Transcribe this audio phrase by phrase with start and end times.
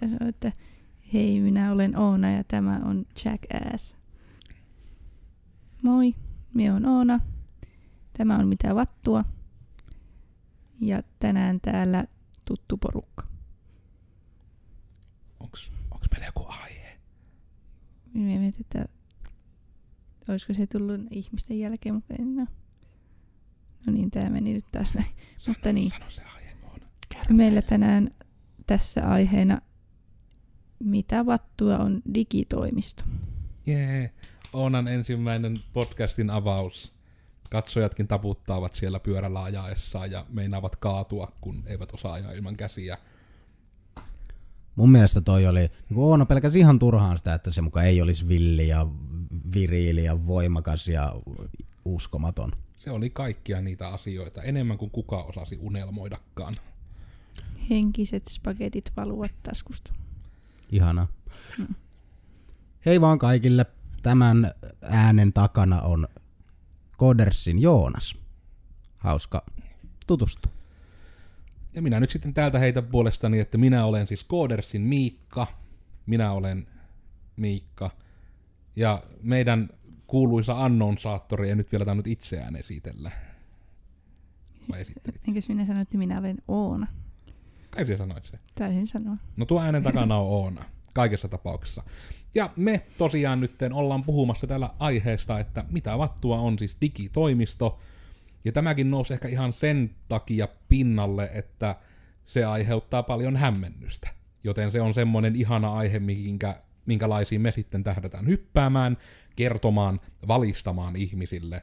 [0.00, 0.52] ja sanoi, että
[1.12, 3.96] hei, minä olen Oona ja tämä on Jackass.
[5.82, 6.14] Moi,
[6.54, 7.20] minä olen Oona.
[8.12, 9.24] Tämä on Mitä vattua.
[10.80, 12.04] Ja tänään täällä
[12.44, 13.26] tuttu porukka.
[15.40, 16.98] Onks, onks meillä joku aihe?
[18.14, 18.84] Minä mietin, että
[20.28, 22.48] olisiko se tullut ihmisten jälkeen, mutta en ole.
[23.86, 25.10] No niin, tämä meni nyt taas näin.
[25.46, 25.90] Mutta niin.
[25.90, 26.38] Sano se aihe.
[27.30, 28.10] Meillä tänään
[28.66, 29.60] tässä aiheena
[30.80, 33.04] mitä vattua on digitoimisto.
[33.66, 34.10] Jee,
[34.52, 36.92] Oonan ensimmäinen podcastin avaus.
[37.50, 42.98] Katsojatkin taputtaavat siellä pyörällä ajaessaan ja meinaavat kaatua, kun eivät osaa ajaa ilman käsiä.
[44.76, 48.02] Mun mielestä toi oli, niin kuin Oono pelkäsi ihan turhaan sitä, että se muka ei
[48.02, 48.86] olisi villi ja
[49.54, 51.14] viriili ja voimakas ja
[51.84, 52.52] uskomaton.
[52.78, 56.56] Se oli kaikkia niitä asioita, enemmän kuin kuka osasi unelmoidakaan.
[57.70, 59.92] Henkiset spagetit valuvat taskusta.
[60.68, 61.06] Ihana.
[62.86, 63.66] Hei vaan kaikille.
[64.02, 64.52] Tämän
[64.82, 66.08] äänen takana on
[66.96, 68.16] Kodersin Joonas.
[68.98, 69.46] Hauska
[70.06, 70.52] tutustua.
[71.72, 75.46] Ja minä nyt sitten täältä heitä puolestani, että minä olen siis Koodersin Miikka.
[76.06, 76.66] Minä olen
[77.36, 77.90] Miikka.
[78.76, 79.68] Ja meidän
[80.06, 83.10] kuuluisa annonsaattori ei nyt vielä tainnut itseään esitellä.
[84.70, 85.20] Vai esittelit?
[85.28, 86.86] Enkö minä sano, että minä olen Oona?
[87.70, 88.38] Kai sinä sanoit se.
[88.54, 89.16] Taisin sanoa.
[89.36, 90.64] No tuo äänen takana on Oona.
[90.92, 91.82] Kaikessa tapauksessa.
[92.34, 97.78] Ja me tosiaan nyt ollaan puhumassa täällä aiheesta, että mitä vattua on siis digitoimisto.
[98.44, 101.76] Ja tämäkin nousi ehkä ihan sen takia pinnalle, että
[102.26, 104.08] se aiheuttaa paljon hämmennystä.
[104.44, 108.96] Joten se on semmoinen ihana aihe, minkä, minkälaisiin me sitten tähdätään hyppäämään,
[109.36, 111.62] kertomaan, valistamaan ihmisille.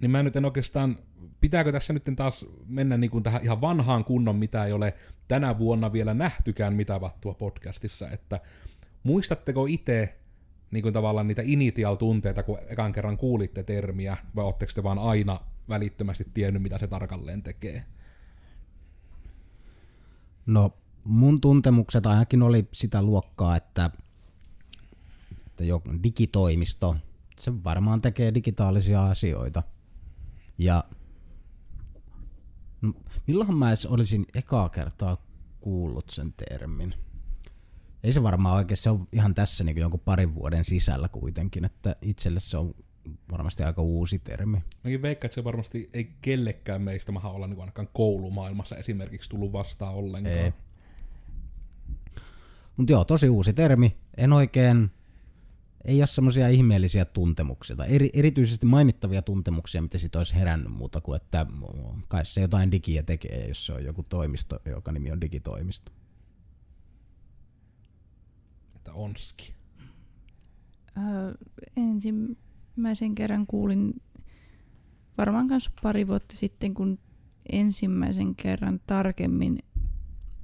[0.00, 0.98] Niin mä nyt en oikeastaan,
[1.40, 4.94] pitääkö tässä nyt taas mennä niin kuin tähän ihan vanhaan kunnon, mitä ei ole
[5.28, 8.40] tänä vuonna vielä nähtykään mitä vattua podcastissa, että
[9.02, 10.18] muistatteko itse
[10.70, 15.40] niin kuin tavallaan niitä initial-tunteita, kun ekan kerran kuulitte termiä, vai ootteko te vaan aina
[15.68, 17.84] välittömästi tiennyt, mitä se tarkalleen tekee?
[20.46, 20.70] No
[21.04, 23.90] mun tuntemukset ainakin oli sitä luokkaa, että,
[25.46, 26.96] että jo digitoimisto,
[27.38, 29.62] se varmaan tekee digitaalisia asioita.
[30.58, 30.84] Ja
[32.82, 32.92] no,
[33.26, 35.16] milloinhan mä edes olisin ekaa kertaa
[35.60, 36.94] kuullut sen termin?
[38.02, 41.96] Ei se varmaan oikein, se on ihan tässä niin jonkun parin vuoden sisällä kuitenkin, että
[42.02, 42.74] itselle se on
[43.30, 44.58] varmasti aika uusi termi.
[44.84, 49.52] Mäkin veikkaan, että se varmasti ei kellekään meistä maha olla niin ainakaan koulumaailmassa esimerkiksi tullut
[49.52, 50.36] vastaan ollenkaan.
[50.36, 50.52] Ei.
[52.76, 53.96] Mutta joo, tosi uusi termi.
[54.16, 54.90] En oikein,
[55.84, 61.00] ei ole semmoisia ihmeellisiä tuntemuksia, tai eri, erityisesti mainittavia tuntemuksia, mitä siitä olisi herännyt muuta
[61.00, 61.46] kuin, että
[62.08, 65.92] kai se jotain digiä tekee, jos se on joku toimisto, joka nimi on digitoimisto.
[68.76, 69.54] Että onski.
[70.98, 71.34] Öö,
[71.76, 74.02] ensimmäisen kerran kuulin
[75.18, 76.98] varmaan kanssa pari vuotta sitten, kun
[77.52, 79.58] ensimmäisen kerran tarkemmin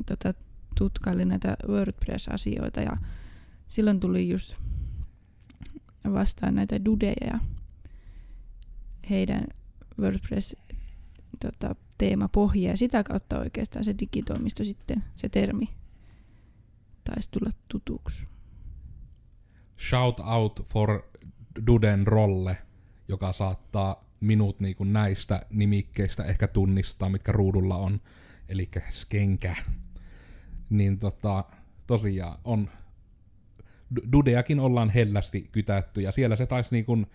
[0.06, 0.34] tota,
[0.78, 2.96] tutkailin näitä WordPress-asioita ja
[3.68, 4.54] silloin tuli just
[6.04, 7.38] vastaan näitä dudeja ja
[9.10, 9.44] heidän
[9.98, 10.56] WordPress
[11.40, 11.74] tota,
[12.76, 15.68] sitä kautta oikeastaan se digitoimisto sitten, se termi
[17.04, 18.26] taisi tulla tutuksi.
[19.78, 21.02] Shout out for
[21.66, 22.58] Duden rolle,
[23.08, 28.00] joka saattaa minut niin kuin näistä nimikkeistä ehkä tunnistaa, mitkä ruudulla on.
[28.48, 29.56] Eli skenkä.
[30.70, 31.44] Niin tota,
[31.86, 32.70] tosiaan on
[34.12, 37.06] Dudeakin ollaan hellästi kytätty, ja siellä se taisi niin kuin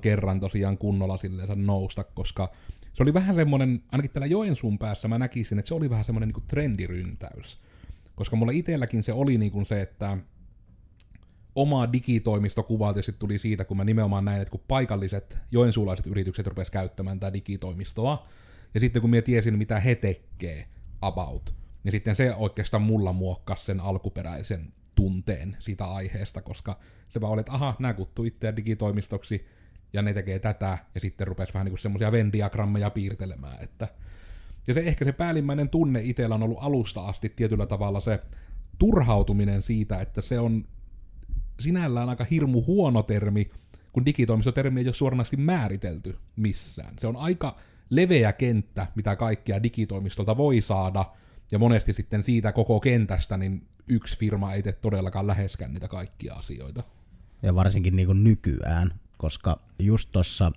[0.00, 2.52] kerran tosiaan kunnolla silleen nousta, koska
[2.92, 6.28] se oli vähän semmoinen, ainakin täällä Joensuun päässä mä näkisin, että se oli vähän semmoinen
[6.28, 7.60] niin trendiryntäys.
[8.14, 10.18] Koska mulla itselläkin se oli niin kuin se, että
[11.54, 16.72] oma digitoimistokuva tietysti tuli siitä, kun mä nimenomaan näin, että kun paikalliset joensuulaiset yritykset rupesivat
[16.72, 18.26] käyttämään tätä digitoimistoa,
[18.74, 20.66] ja sitten kun mä tiesin, mitä he tekee
[21.02, 21.54] about,
[21.84, 27.40] niin sitten se oikeastaan mulla muokkasi sen alkuperäisen tunteen siitä aiheesta, koska se vaan oli,
[27.40, 29.46] että aha, nämä kuttuu itseä digitoimistoksi,
[29.92, 33.88] ja ne tekee tätä, ja sitten rupesi vähän niin semmoisia Venn-diagrammeja piirtelemään, että
[34.68, 38.20] ja se ehkä se päällimmäinen tunne itsellä on ollut alusta asti tietyllä tavalla se
[38.78, 40.64] turhautuminen siitä, että se on
[41.60, 43.50] sinällään aika hirmu huono termi,
[43.92, 46.94] kun digitoimistotermi ei ole suoranaisesti määritelty missään.
[46.98, 47.56] Se on aika
[47.90, 51.04] leveä kenttä, mitä kaikkea digitoimistolta voi saada,
[51.52, 56.34] ja monesti sitten siitä koko kentästä, niin yksi firma ei tee todellakaan läheskään niitä kaikkia
[56.34, 56.82] asioita.
[57.42, 60.52] Ja varsinkin niin kuin nykyään, koska just tuossa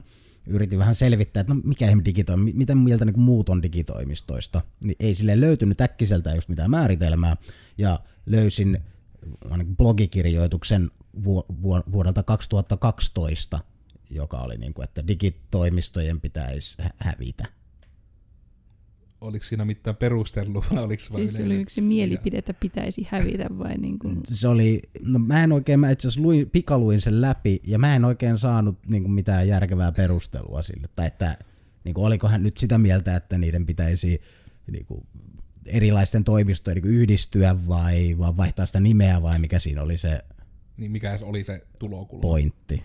[0.48, 4.96] yritin vähän selvittää, että no mikä ihme digitoi, miten mieltä niin muut on digitoimistoista, niin
[5.00, 7.38] ei sille löytynyt äkkiseltä just mitään määritelmää,
[7.78, 8.78] ja löysin
[9.50, 10.92] ainakin blogikirjoituksen
[11.92, 13.60] vuodelta 2012,
[14.10, 17.46] joka oli niin kuin, että digitoimistojen pitäisi hävitä
[19.24, 23.78] oliko siinä mitään perustellut vai oliko vai siis oli yksi mielipide, että pitäisi hävitä vai
[23.78, 24.20] niin kuin...
[24.24, 27.96] Se oli, no mä en oikein, mä itse asiassa luin, pikaluin sen läpi ja mä
[27.96, 31.38] en oikein saanut niin kuin mitään järkevää perustelua sille, tai että
[31.84, 34.22] niin kuin, oliko hän nyt sitä mieltä, että niiden pitäisi
[34.72, 35.08] niin kuin,
[35.66, 40.22] erilaisten toimistojen niin yhdistyä vai, vai vaihtaa sitä nimeä vai mikä siinä oli se
[40.78, 42.22] niin mikä oli se tulokulma?
[42.22, 42.84] Pointti.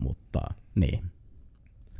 [0.00, 0.40] Mutta
[0.74, 1.00] niin.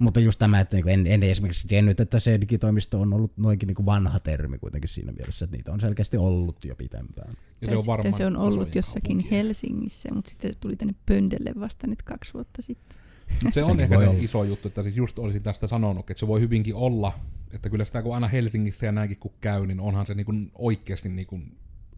[0.01, 3.67] Mutta just tämä, että niinku en, en esimerkiksi tiennyt, että se digitoimisto on ollut noinkin
[3.67, 7.33] niinku vanha termi kuitenkin siinä mielessä, että niitä on selkeästi ollut jo pitempään.
[7.61, 9.39] Ja se on, varmaan se on ollut jossakin kaupunkia.
[9.39, 12.99] Helsingissä, mutta sitten se tuli tänne Pöndelle vasta nyt kaksi vuotta sitten.
[13.51, 16.75] Se on ehkä iso juttu, että siis just olisin tästä sanonut, että se voi hyvinkin
[16.75, 17.13] olla,
[17.53, 21.09] että kyllä sitä kun aina Helsingissä ja näinkin kun käy, niin onhan se niinku oikeasti
[21.09, 21.41] niinku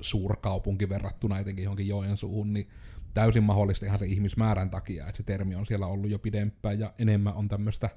[0.01, 2.69] suurkaupunki verrattuna etenkin johonkin Joensuuhun, niin
[3.15, 6.93] täysin mahdollista ihan se ihmismäärän takia, että se termi on siellä ollut jo pidempään ja
[6.99, 7.89] enemmän on tämmöistä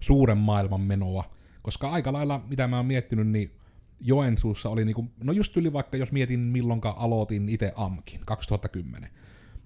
[0.00, 1.34] suuren maailman menoa.
[1.62, 3.56] Koska aika lailla, mitä mä oon miettinyt, niin
[4.00, 9.10] Joensuussa oli niinku, no just yli vaikka jos mietin milloinka aloitin itse AMKin, 2010,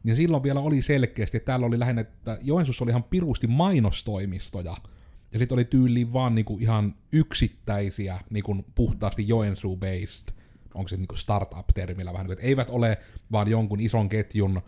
[0.03, 4.77] niin silloin vielä oli selkeästi, että täällä oli lähinnä, että Joensuussa oli ihan pirusti mainostoimistoja,
[5.33, 10.34] ja sitten oli tyyliin vaan niinku ihan yksittäisiä niinku puhtaasti Joensuu-based
[10.75, 12.99] onko se niin startup-termillä vähän, että eivät ole
[13.33, 14.63] vaan jonkun ison ketjun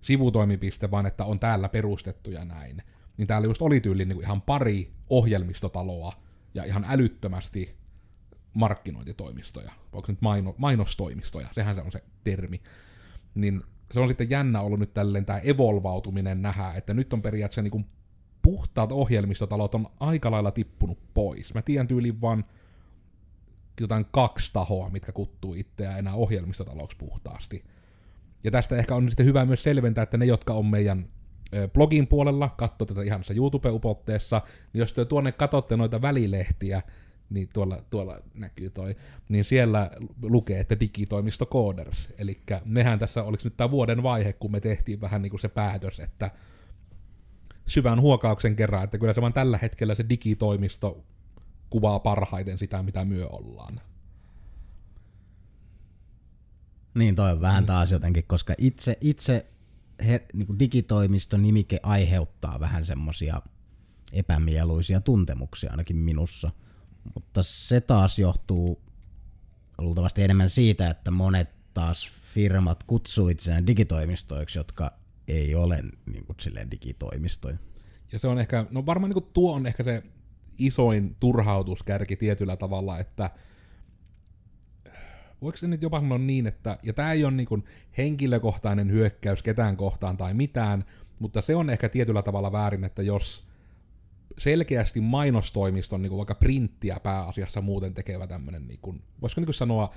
[0.00, 2.82] sivutoimipiste, vaan että on täällä perustettu ja näin.
[3.16, 6.12] Niin täällä just oli tyyli niin ihan pari ohjelmistotaloa
[6.54, 7.76] ja ihan älyttömästi
[8.54, 12.62] markkinointitoimistoja, onko nyt maino, mainostoimistoja, sehän se on se termi.
[13.34, 13.62] Niin
[13.92, 17.86] se on sitten jännä ollut nyt tälleen tämä evolvautuminen nähdä, että nyt on periaatteessa kuin
[18.42, 21.54] puhtaat ohjelmistotalot on aika lailla tippunut pois.
[21.54, 22.44] Mä tiedän tyyliin vaan
[23.80, 27.64] jotain kaksi tahoa, mitkä kuttuu itseään enää ohjelmistotaloksi puhtaasti.
[28.44, 31.08] Ja tästä ehkä on sitten hyvä myös selventää, että ne, jotka on meidän
[31.72, 34.42] blogin puolella, katsoo tätä ihan se YouTube-upotteessa,
[34.72, 36.82] niin jos te tuonne katsotte noita välilehtiä,
[37.30, 38.96] niin tuolla, tuolla näkyy toi,
[39.28, 39.90] niin siellä
[40.22, 42.12] lukee, että digitoimisto Coders.
[42.18, 45.48] Eli mehän tässä, oliko nyt tämä vuoden vaihe, kun me tehtiin vähän niin kuin se
[45.48, 46.30] päätös, että
[47.66, 51.04] syvän huokauksen kerran, että kyllä se vaan tällä hetkellä se digitoimisto
[51.72, 53.80] kuvaa parhaiten sitä, mitä myö ollaan.
[56.94, 59.46] Niin, toi on vähän taas jotenkin, koska itse, itse
[60.06, 63.42] he, niin kuin digitoimiston nimike aiheuttaa vähän semmosia
[64.12, 66.50] epämieluisia tuntemuksia ainakin minussa.
[67.14, 68.82] Mutta se taas johtuu
[69.78, 74.92] luultavasti enemmän siitä, että monet taas firmat kutsuu itseään digitoimistoiksi, jotka
[75.28, 77.56] ei ole niin kuin, silleen digitoimistoja.
[78.12, 80.02] Ja se on ehkä, no varmaan niin kuin tuo on ehkä se
[80.58, 83.30] isoin turhautuskärki tietyllä tavalla, että
[85.42, 87.64] voiko se nyt jopa sanoa niin, että, ja tämä ei ole niin
[87.98, 90.84] henkilökohtainen hyökkäys ketään kohtaan tai mitään,
[91.18, 93.46] mutta se on ehkä tietyllä tavalla väärin, että jos
[94.38, 99.94] selkeästi mainostoimiston niin vaikka printtiä pääasiassa muuten tekevä tämmöinen, niin kuin, voisiko niin sanoa,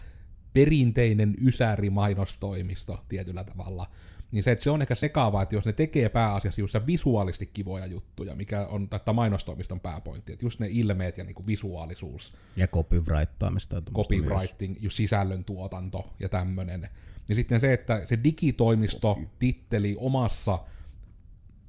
[0.54, 3.88] perinteinen ysäri mainostoimisto tietyllä tavalla,
[4.32, 7.86] niin se, että se on ehkä sekaavaa, että jos ne tekee pääasiassa just visuaalisesti kivoja
[7.86, 12.34] juttuja, mikä on tätä mainostoimiston pääpointti, että just ne ilmeet ja niinku visuaalisuus.
[12.56, 13.82] Ja copywrittaamista.
[13.94, 16.90] Copywriting, just sisällön tuotanto ja tämmöinen.
[17.30, 20.60] Ja sitten se, että se digitoimisto titteli omassa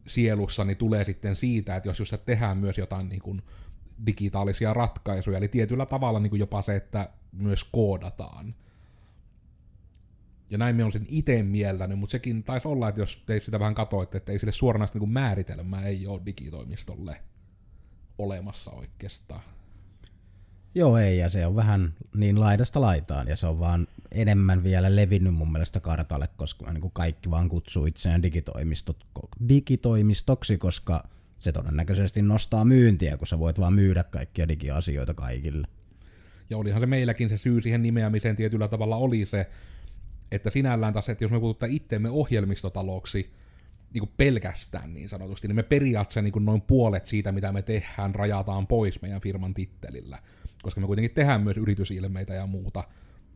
[0.07, 3.43] sielussani tulee sitten siitä, että jos just tehdään myös jotain niin kuin
[4.07, 8.55] digitaalisia ratkaisuja, eli tietyllä tavalla niin kuin jopa se, että myös koodataan
[10.51, 13.59] ja näin me on sen itse mieltänyt, mutta sekin taisi olla, että jos te sitä
[13.59, 17.17] vähän katoitte, että ei sille suoranaista niin määritelmää ei ole digitoimistolle
[18.19, 19.41] olemassa oikeastaan.
[20.75, 24.97] Joo, ei, ja se on vähän niin laidasta laitaan, ja se on vaan enemmän vielä
[24.97, 29.07] levinnyt mun mielestä kartalle, koska niin kuin kaikki vaan kutsuu itseään digitoimistot,
[29.49, 35.67] digitoimistoksi, koska se todennäköisesti nostaa myyntiä, kun sä voit vaan myydä kaikkia digiasioita kaikille.
[36.51, 39.51] Ja olihan se meilläkin se syy siihen nimeämiseen tietyllä tavalla oli se,
[40.31, 43.33] että sinällään taas, että jos me kutsutaan itteemme ohjelmistotaloksi
[43.95, 47.63] niin kuin pelkästään niin sanotusti, niin me periaatteessa niin kuin noin puolet siitä, mitä me
[47.63, 50.19] tehdään, rajataan pois meidän firman tittelillä.
[50.63, 52.85] Koska me kuitenkin tehdään myös yritysilmeitä ja muuta,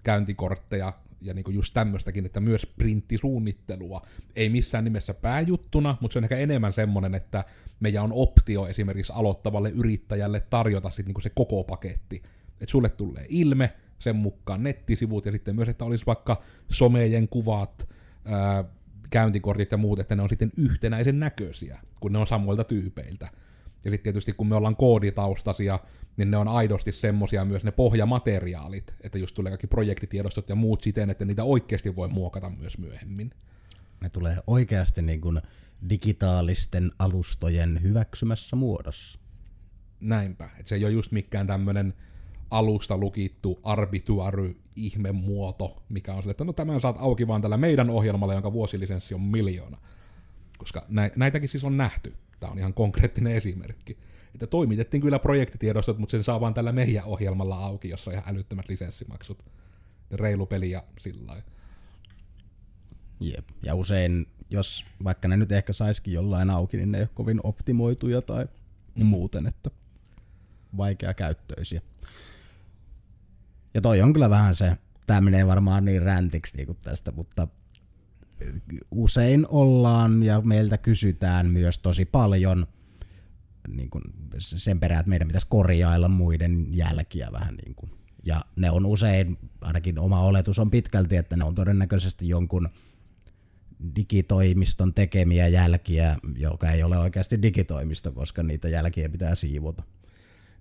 [0.02, 4.06] käyntikortteja ja niin kuin just tämmöistäkin, että myös printtisuunnittelua.
[4.36, 7.44] Ei missään nimessä pääjuttuna, mutta se on ehkä enemmän semmoinen, että
[7.80, 12.22] meidän on optio esimerkiksi aloittavalle yrittäjälle tarjota sit niin kuin se koko paketti.
[12.60, 17.88] Että sulle tulee ilme, sen mukaan nettisivut ja sitten myös, että olisi vaikka somejen kuvat,
[18.24, 18.64] ää,
[19.10, 23.30] käyntikortit ja muut, että ne on sitten yhtenäisen näköisiä, kun ne on samoilta tyypeiltä.
[23.84, 25.78] Ja sitten tietysti kun me ollaan kooditaustasia,
[26.16, 30.82] niin ne on aidosti semmosia myös ne pohjamateriaalit, että just tulee kaikki projektitiedostot ja muut
[30.82, 33.30] siten, että niitä oikeasti voi muokata myös myöhemmin.
[34.02, 35.40] Ne tulee oikeasti niin kuin
[35.90, 39.18] digitaalisten alustojen hyväksymässä muodossa.
[40.00, 41.94] Näinpä, että se ei ole just mikään tämmönen
[42.50, 47.90] alusta lukittu arbitrary ihmemuoto, mikä on se, että no tämän saat auki vaan tällä meidän
[47.90, 49.78] ohjelmalla, jonka vuosilisenssi on miljoona.
[50.58, 52.14] Koska nä- näitäkin siis on nähty.
[52.40, 53.98] Tämä on ihan konkreettinen esimerkki.
[54.34, 58.34] Että toimitettiin kyllä projektitiedostot, mutta sen saa vaan tällä meidän ohjelmalla auki, jossa on ihan
[58.34, 59.44] älyttömät lisenssimaksut.
[60.10, 61.44] Reilu peli ja sillä lailla.
[63.20, 63.48] Jep.
[63.62, 67.40] Ja usein, jos vaikka ne nyt ehkä saisikin jollain auki, niin ne ei ole kovin
[67.44, 68.46] optimoituja tai
[68.94, 69.06] mm.
[69.06, 69.70] muuten, että
[70.76, 71.80] vaikea käyttöisiä.
[73.74, 77.48] Ja toi on kyllä vähän se, tämä menee varmaan niin räntiksi niin tästä, mutta
[78.90, 82.66] usein ollaan ja meiltä kysytään myös tosi paljon
[83.68, 84.04] niin kuin
[84.38, 87.90] sen perään, että meidän pitäisi korjailla muiden jälkiä vähän niin kuin.
[88.24, 92.68] Ja ne on usein, ainakin oma oletus on pitkälti, että ne on todennäköisesti jonkun
[93.96, 99.82] digitoimiston tekemiä jälkiä, joka ei ole oikeasti digitoimisto, koska niitä jälkiä pitää siivota.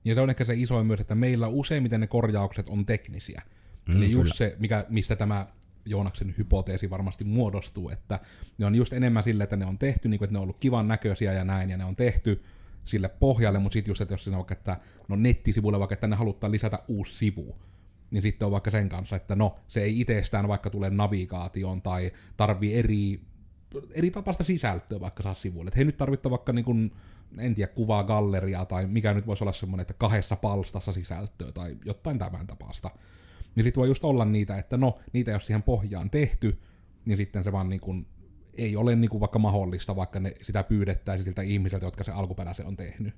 [0.06, 3.42] Ja se on ehkä se isoin myös, että meillä useimmiten ne korjaukset on teknisiä.
[3.88, 4.36] Mm, Eli just kyllä.
[4.36, 5.48] se, mikä, mistä tämä
[5.86, 8.20] Joonaksen hypoteesi varmasti muodostuu, että
[8.58, 10.60] ne on just enemmän sille, että ne on tehty, niin kuin, että ne on ollut
[10.60, 12.44] kivan näköisiä ja näin, ja ne on tehty
[12.86, 14.78] sille pohjalle, mutta sitten just, että jos siinä on vaikka, että
[15.08, 17.56] no nettisivulle vaikka, että ne halutaan lisätä uusi sivu,
[18.12, 22.12] niin sitten on vaikka sen kanssa, että no, se ei itsestään vaikka tule navigaation tai
[22.38, 23.22] tarvii eri,
[23.94, 25.68] eri tapaista sisältöä vaikka saa sivuille.
[25.68, 26.92] Että hei nyt tarvittaa vaikka niin kuin,
[27.38, 31.78] en tiedä, kuvaa galleriaa tai mikä nyt voisi olla semmoinen, että kahdessa palstassa sisältöä tai
[31.86, 32.92] jotain tämän tapasta.
[33.56, 36.60] Niin sitten voi just olla niitä, että no, niitä jos siihen pohjaan tehty,
[37.06, 38.08] niin sitten se vaan niin kuin
[38.58, 42.66] ei ole niin kuin vaikka mahdollista, vaikka ne sitä pyydettäisiin siltä ihmiseltä, jotka se alkuperäisen
[42.66, 43.14] on tehnyt.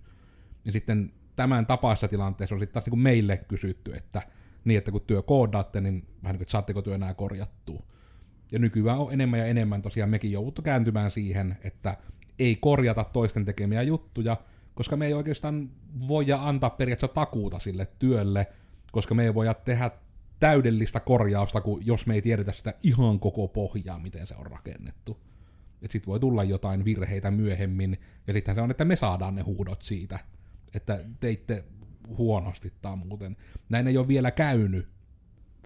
[0.65, 4.21] Ja sitten tämän tapaisessa tilanteessa on sitten taas niin kuin meille kysytty, että
[4.65, 7.83] niin, että kun työ koodaatte, niin vähän niin kuin, että saatteko työ enää korjattua.
[8.51, 11.97] Ja nykyään on enemmän ja enemmän tosiaan mekin jouduttu kääntymään siihen, että
[12.41, 14.37] ei korjata toisten tekemiä juttuja,
[14.75, 15.69] koska me ei oikeastaan
[16.07, 18.47] voida antaa periaatteessa takuuta sille työlle,
[18.91, 19.91] koska me ei voida tehdä
[20.39, 25.17] täydellistä korjausta, kun jos me ei tiedetä sitä ihan koko pohjaa, miten se on rakennettu.
[25.81, 29.41] Että sit voi tulla jotain virheitä myöhemmin, ja sitten se on, että me saadaan ne
[29.41, 30.19] huudot siitä,
[30.73, 31.63] että teitte
[32.17, 33.37] huonosti tai muuten.
[33.69, 34.87] Näin ei ole vielä käynyt,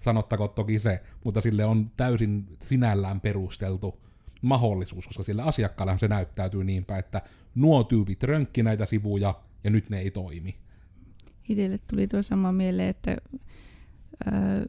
[0.02, 4.05] sanottako toki se, mutta sille on täysin sinällään perusteltu
[4.46, 7.22] mahdollisuus, koska sillä asiakkaallahan se näyttäytyy niinpä, että
[7.56, 10.56] nuo tyypit rönkki näitä sivuja ja nyt ne ei toimi.
[11.50, 13.18] Itselle tuli tuo sama mieleen, että
[14.26, 14.66] ää,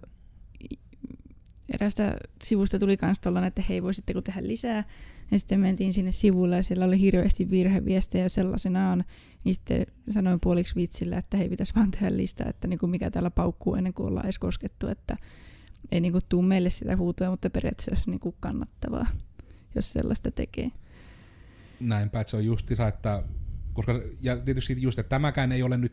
[1.75, 4.85] erästä sivusta tuli myös tuollainen, että hei, voisitteko tehdä lisää.
[5.31, 9.05] Ja sitten mentiin sinne sivulle ja siellä oli hirveästi virheviestejä sellaisenaan.
[9.45, 13.11] Niin sitten sanoin puoliksi vitsillä, että hei, pitäisi vaan tehdä listaa, että niin kuin mikä
[13.11, 14.89] täällä paukkuu ennen kuin ollaan edes koskettu.
[14.89, 15.17] Että
[15.93, 19.07] ei niin kuin tuu meille sitä huutoa, mutta periaatteessa olisi niin kuin kannattavaa,
[19.79, 20.71] jos sellaista tekee.
[21.81, 23.23] Näinpä, että se on justiinsa, että
[23.73, 25.93] koska, ja tietysti just, että tämäkään ei ole nyt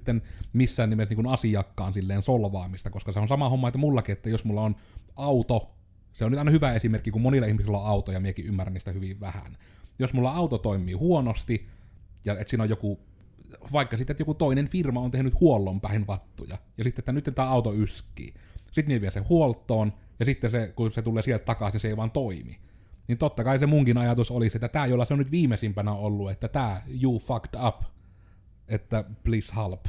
[0.53, 4.45] missään nimessä niin asiakkaan silleen solvaamista, koska se on sama homma, että mullakin, että jos
[4.45, 4.75] mulla on
[5.15, 5.75] auto,
[6.13, 8.91] se on nyt aina hyvä esimerkki, kun monilla ihmisillä on auto ja miekin ymmärrän niistä
[8.91, 9.57] hyvin vähän.
[9.99, 11.67] Jos mulla auto toimii huonosti,
[12.25, 12.99] ja että siinä on joku,
[13.71, 17.29] vaikka sitten, että joku toinen firma on tehnyt huollon päin vattuja, ja sitten, että nyt
[17.35, 18.33] tämä auto yskii.
[18.71, 21.97] Sitten ne vie sen huoltoon, ja sitten se, kun se tulee sieltä takaisin, se ei
[21.97, 22.59] vaan toimi.
[23.07, 26.31] Niin totta kai se munkin ajatus olisi, että tämä, jolla se on nyt viimeisimpänä ollut,
[26.31, 27.81] että tämä, you fucked up,
[28.67, 29.85] että please help.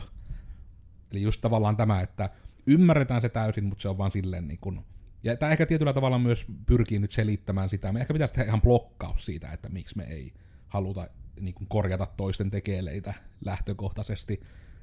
[1.12, 2.30] Eli just tavallaan tämä, että
[2.66, 4.80] ymmärretään se täysin, mutta se on vaan silleen niin kuin,
[5.22, 7.92] ja tämä ehkä tietyllä tavalla myös pyrkii nyt selittämään sitä.
[7.92, 10.32] Me ehkä pitäisi tehdä ihan blokkaus siitä, että miksi me ei
[10.68, 11.08] haluta
[11.40, 14.34] niin kuin korjata toisten tekeleitä lähtökohtaisesti.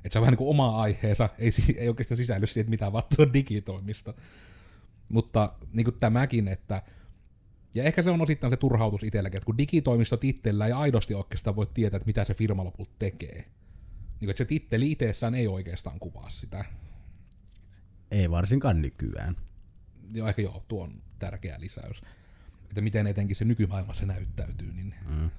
[0.03, 3.33] Että se on vähän niin kuin oma aiheensa, ei, ei oikeastaan sisälly siihen, mitä vattua
[3.33, 4.13] digitoimista.
[5.09, 6.81] Mutta niin kuin tämäkin, että
[7.73, 11.55] ja ehkä se on osittain se turhautus itselläkin, että kun digitoimistot itsellään ei aidosti oikeastaan
[11.55, 13.45] voi tietää, että mitä se firma lopulta tekee.
[14.19, 16.65] Niin että se titteli itsessään ei oikeastaan kuvaa sitä.
[18.11, 19.35] Ei varsinkaan nykyään
[20.13, 22.01] joo, ehkä joo, tuo on tärkeä lisäys.
[22.69, 24.73] Että miten etenkin se nykymaailmassa näyttäytyy.
[24.73, 24.95] Niin...
[25.09, 25.29] Mm.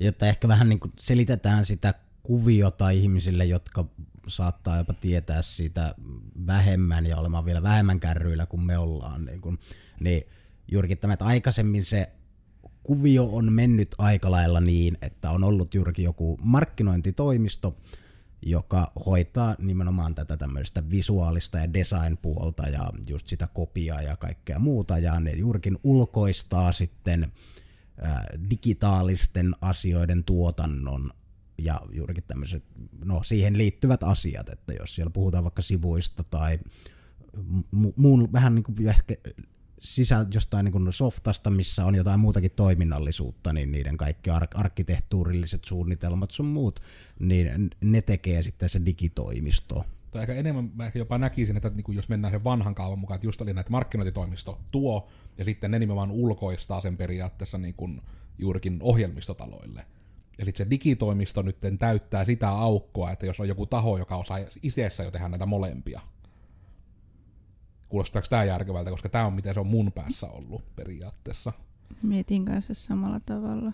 [0.00, 3.84] Jotta ehkä vähän niin selitetään sitä kuviota ihmisille, jotka
[4.28, 5.94] saattaa jopa tietää siitä
[6.46, 9.24] vähemmän ja olemaan vielä vähemmän kärryillä kuin me ollaan.
[9.24, 9.58] Niin, kuin,
[10.00, 10.26] niin
[10.72, 12.12] juurikin tämä, että aikaisemmin se
[12.82, 17.76] kuvio on mennyt aika lailla niin, että on ollut juurikin joku markkinointitoimisto,
[18.42, 24.98] joka hoitaa nimenomaan tätä tämmöistä visuaalista ja design-puolta ja just sitä kopiaa ja kaikkea muuta,
[24.98, 27.32] ja ne juurikin ulkoistaa sitten
[28.50, 31.10] digitaalisten asioiden tuotannon
[31.58, 32.64] ja juurikin tämmöiset,
[33.04, 36.58] no siihen liittyvät asiat, että jos siellä puhutaan vaikka sivuista tai
[37.76, 39.14] mu- muun vähän niin kuin ehkä
[39.80, 45.64] sisältä jostain niin kuin softasta, missä on jotain muutakin toiminnallisuutta, niin niiden kaikki ar- arkkitehtuurilliset
[45.64, 46.80] suunnitelmat sun muut,
[47.18, 49.84] niin ne tekee sitten se digitoimisto.
[50.10, 53.16] Tai ehkä enemmän mä ehkä jopa näkisin, että niin jos mennään sen vanhan kaavan mukaan,
[53.16, 58.02] että just oli näitä markkinointitoimisto tuo, ja sitten ne nimenomaan ulkoistaa sen periaatteessa niin kuin
[58.38, 59.86] juurikin ohjelmistotaloille.
[60.44, 65.04] Sitten se digitoimisto nyt täyttää sitä aukkoa, että jos on joku taho, joka osaa itseessä
[65.04, 66.00] jo tehdä näitä molempia.
[67.88, 71.52] Kuulostaako tämä järkevältä, koska tämä on miten se on mun päässä ollut periaatteessa.
[72.02, 73.72] Mietin kanssa samalla tavalla.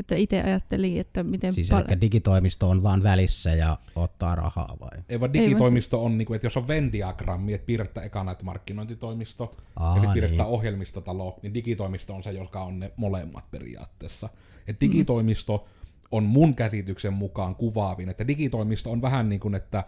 [0.00, 4.76] Että itse ajattelin, että miten Siis pal- eli digitoimisto on vaan välissä ja ottaa rahaa
[4.80, 5.02] vai?
[5.08, 9.52] Ei vaan digitoimisto on, niin kuin, että jos on Venn-diagrammi, että piirrettää ekana että markkinointitoimisto
[9.76, 10.54] Aa, ja sitten piirrettää niin.
[10.54, 14.28] ohjelmistotalo, niin digitoimisto on se, joka on ne molemmat periaatteessa.
[14.66, 15.68] Et digitoimisto
[16.10, 19.84] on mun käsityksen mukaan kuvaavin, että digitoimisto on vähän niin kuin, että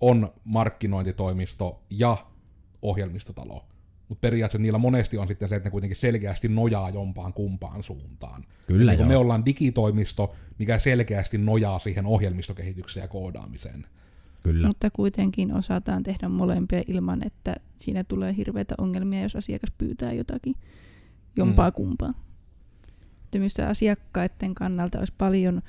[0.00, 2.16] on markkinointitoimisto ja
[2.82, 3.64] ohjelmistotalo.
[4.08, 8.44] Mutta periaatteessa niillä monesti on sitten se, että ne kuitenkin selkeästi nojaa jompaan kumpaan suuntaan.
[8.66, 13.86] Kyllä niin me ollaan digitoimisto, mikä selkeästi nojaa siihen ohjelmistokehitykseen ja koodaamiseen.
[14.42, 14.66] Kyllä.
[14.66, 20.54] Mutta kuitenkin osataan tehdä molempia ilman, että siinä tulee hirveitä ongelmia, jos asiakas pyytää jotakin
[21.36, 21.74] jompaa Mm.
[21.74, 22.14] kumpaa.
[23.24, 25.62] Että minusta asiakkaiden kannalta olisi paljon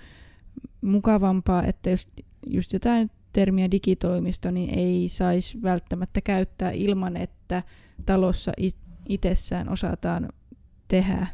[0.81, 2.07] mukavampaa, että jos
[2.47, 7.63] just jotain termiä digitoimisto, niin ei saisi välttämättä käyttää ilman, että
[8.05, 8.77] talossa it-
[9.09, 10.29] itsessään osataan
[10.87, 11.27] tehdä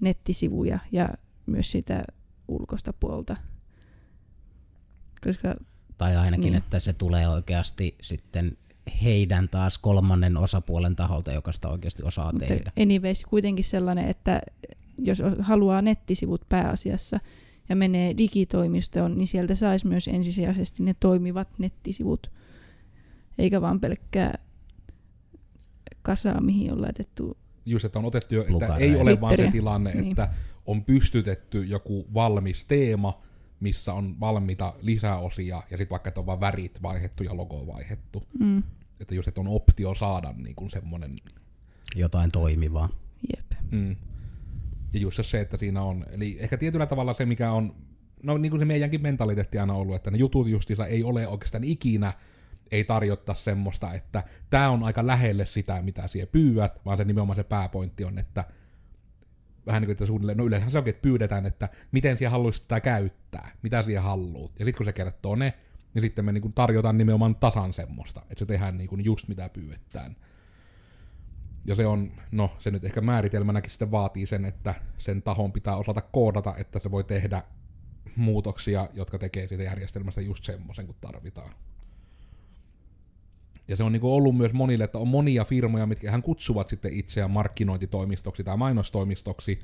[0.00, 1.08] nettisivuja ja
[1.46, 2.04] myös sitä
[2.48, 3.36] ulkoista puolta.
[5.24, 5.54] Koska
[5.98, 6.54] Tai ainakin, Niin.
[6.54, 8.56] että se tulee oikeasti sitten
[9.02, 12.72] heidän taas kolmannen osapuolen taholta, joka sitä oikeasti osaa Mutta tehdä.
[12.80, 14.40] anyways, kuitenkin sellainen, että
[14.98, 17.20] jos haluaa nettisivut pääasiassa
[17.68, 22.30] ja menee digitoimistoon, niin sieltä saisi myös ensisijaisesti ne toimivat nettisivut,
[23.38, 24.38] eikä vaan pelkkää
[26.02, 27.36] kasaa, mihin on laitettu.
[27.66, 30.08] just, että on otettu jo, että ei ole vaan se tilanne, Niin.
[30.08, 30.28] että
[30.66, 33.22] on pystytetty joku valmis teema,
[33.60, 38.22] missä on valmiita lisäosia, ja sitten vaikka, että on vaan värit vaihettu ja logo vaihettu.
[38.40, 38.62] Mm,
[39.00, 41.16] Että just, että on optio saada niin kuin semmoinen,
[41.96, 42.88] Jotain toimivaa.
[43.36, 43.46] jep.
[43.70, 43.96] mm.
[44.94, 47.74] Ja just se, että siinä on, eli ehkä tietyllä tavalla se, mikä on,
[48.22, 51.64] no niin kuin se meidänkin mentaliteetti aina ollut, että ne jutut justiinsa ei ole oikeastaan
[51.64, 52.12] ikinä,
[52.70, 57.36] ei tarjottaa semmoista, että tämä on aika lähelle sitä, mitä siellä pyydät, vaan se nimenomaan
[57.36, 58.44] se pääpointti on, että
[59.66, 62.68] vähän niin kuin, että suunnilleen, no yleensä se onkin, että pyydetään, että miten siellä haluaisit
[62.68, 64.58] tätä käyttää, mitä siellä haluat.
[64.58, 65.54] Ja sitten kun se kertoo ne,
[65.94, 69.28] niin sitten me niin kuin tarjotaan nimenomaan tasan semmoista, että se tehdään niin kuin just
[69.28, 70.16] mitä pyydetään.
[71.64, 75.76] Ja se on, no se nyt ehkä määritelmänäkin sitten vaatii sen, että sen tahon pitää
[75.76, 77.42] osata koodata, että se voi tehdä
[78.16, 81.52] muutoksia, jotka tekee siitä järjestelmästä just semmoisen, kun tarvitaan.
[83.68, 86.92] Ja se on niin ollut myös monille, että on monia firmoja, mitkä hän kutsuvat sitten
[86.92, 89.58] itseään markkinointitoimistoksi tai mainostoimistoksi,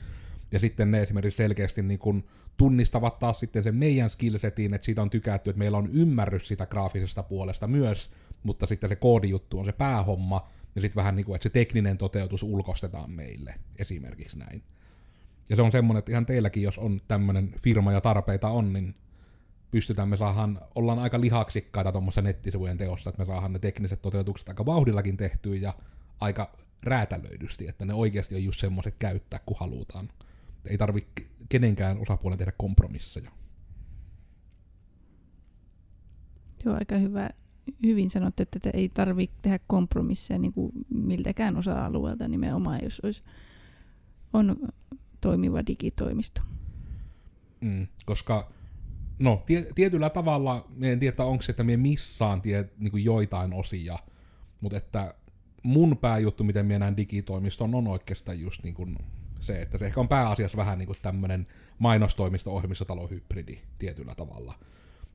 [0.52, 2.24] ja sitten ne esimerkiksi selkeästi niin kuin
[2.56, 6.66] tunnistavat taas sitten sen meidän skillsetin, että siitä on tykätty, että meillä on ymmärrys sitä
[6.66, 8.10] graafisesta puolesta myös,
[8.42, 11.98] mutta sitten se koodijuttu on se päähomma, ja sitten vähän niin kuin, että se tekninen
[11.98, 14.62] toteutus ulkostetaan meille, esimerkiksi näin.
[15.50, 18.94] Ja se on semmoinen, että ihan teilläkin, jos on tämmöinen firma ja tarpeita on, niin
[19.70, 24.48] pystytään, me saadaan, ollaan aika lihaksikkaita tuommoissa nettisivujen teossa, että me saadaan ne tekniset toteutukset
[24.48, 25.74] aika vauhdillakin tehtyä ja
[26.20, 30.08] aika räätälöidysti, että ne oikeasti on just semmoiset käyttää, kun halutaan.
[30.66, 31.06] Ei tarvi
[31.48, 33.30] kenenkään osapuolen tehdä kompromisseja.
[36.62, 37.30] Se on aika hyvä,
[37.82, 43.22] hyvin sanottu, että ei tarvitse tehdä kompromisseja niin kuin miltäkään osa-alueelta nimenomaan, jos olisi,
[44.32, 44.56] on
[45.20, 46.40] toimiva digitoimisto.
[47.60, 48.52] Mm, koska
[49.18, 53.52] no, tie, tietyllä tavalla, en tiedä, onko se, että me missaan tie, niin kuin joitain
[53.52, 53.98] osia,
[54.60, 55.14] mutta että
[55.62, 58.98] mun pääjuttu, miten minä näen digitoimiston, on oikeastaan just niin kuin
[59.40, 61.46] se, että se ehkä on pääasiassa vähän niin kuin tämmöinen
[61.78, 64.54] mainostoimisto ohjelmistotalohybridi tietyllä tavalla.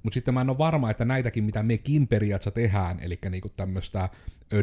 [0.04, 4.10] Mutta sitten mä en ole varma, että näitäkin, mitä mekin periaatteessa tehdään, eli niinku tämmöistä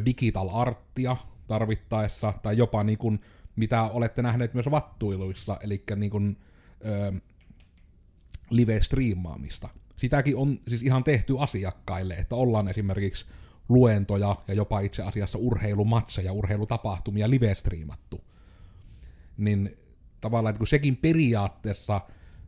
[0.07, 3.15] digital arttia tarvittaessa, tai jopa niinku,
[3.57, 6.21] mitä olette nähneet myös vattuiluissa, eli niinku,
[8.51, 9.69] live-striimaamista.
[9.97, 13.27] Sitäkin on siis ihan tehty asiakkaille, että ollaan esimerkiksi
[13.69, 18.25] luentoja ja jopa itse asiassa urheilumatseja, urheilutapahtumia live-striimattu.
[19.37, 19.77] Niin
[20.21, 22.01] tavallaan, että kun sekin periaatteessa,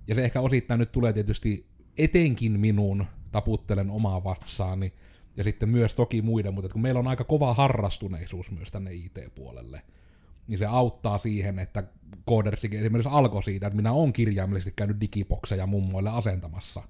[0.07, 4.93] ja se ehkä osittain nyt tulee tietysti etenkin minun, taputtelen omaa vatsaani,
[5.37, 9.83] ja sitten myös toki muiden, mutta kun meillä on aika kova harrastuneisuus myös tänne IT-puolelle,
[10.49, 11.85] niin se auttaa siihen, että
[12.25, 16.83] koodersikin esimerkiksi alkoi siitä, että minä olen kirjaimellisesti käynyt digibokseja mummoille asentamassa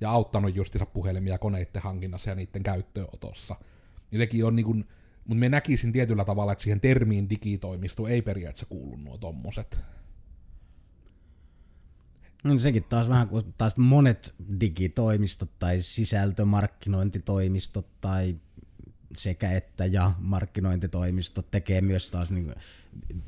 [0.00, 3.56] ja auttanut justiinsa puhelimia koneiden hankinnassa ja niiden käyttöönotossa.
[4.10, 4.88] Niin sekin on niin kuin,
[5.24, 9.80] mutta me näkisin tietyllä tavalla, että siihen termiin digitoimisto ei periaatteessa kuulu nuo tommoset.
[12.44, 18.36] No sekin taas vähän kuin taas monet digitoimistot tai sisältömarkkinointitoimistot tai
[19.16, 22.54] sekä että ja markkinointitoimistot tekee myös taas niin kuin,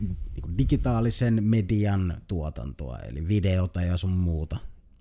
[0.00, 4.56] niin kuin digitaalisen median tuotantoa, eli videota ja sun muuta.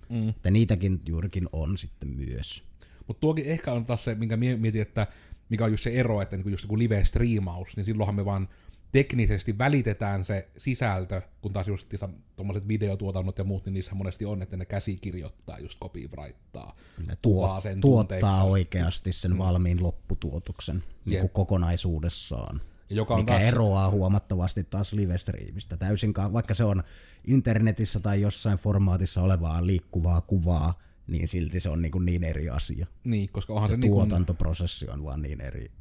[0.10, 0.30] Mm.
[0.30, 2.64] Että niitäkin juurikin on sitten myös.
[3.08, 5.08] Mutta tuokin ehkä on taas se, minkä mietin, että
[5.50, 8.50] mikä on just se ero, että niin just joku live-striimaus, niin silloinhan me vaan
[8.92, 11.94] teknisesti välitetään se sisältö, kun taas just
[12.36, 16.76] tuommoiset videotuotannot ja muut, niin niissä monesti on, että ne käsikirjoittaa, just copywrittaa.
[17.08, 19.38] Ne tuo, sen tuottaa oikeasti sen mm.
[19.38, 22.62] valmiin lopputuotoksen niin kuin kokonaisuudessaan.
[22.90, 23.44] Ja joka on mikä taas...
[23.44, 25.78] eroaa huomattavasti taas live-striimistä.
[25.78, 26.84] Täysin, vaikka se on
[27.28, 32.50] internetissä tai jossain formaatissa olevaa liikkuvaa kuvaa, niin silti se on niin, kuin niin eri
[32.50, 32.88] asia.
[33.04, 35.72] Niin, koska onhan se, se niin tuotantoprosessi on vaan niin eri